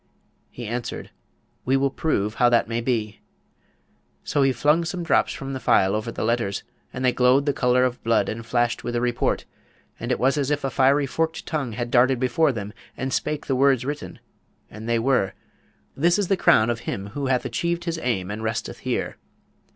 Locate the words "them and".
12.51-13.13